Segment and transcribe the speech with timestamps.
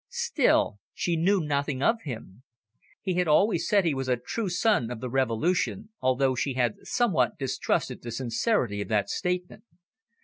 [0.09, 2.41] Still, she knew nothing of him.
[3.03, 6.77] He had always said he was a true son of the Revolution, although she had
[6.81, 9.63] somewhat distrusted the sincerity of that statement.